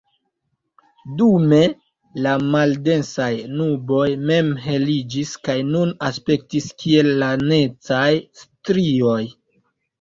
Dume 1.17 1.59
la 2.27 2.31
maldensaj 2.55 3.29
nuboj 3.59 4.07
mem 4.31 4.51
heliĝis 4.65 5.37
kaj 5.49 5.59
nun 5.71 5.95
aspektis 6.11 6.73
kiel 6.83 7.15
lanecaj 7.23 8.11
strioj. 8.45 9.23